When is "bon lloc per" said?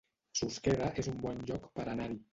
1.27-1.87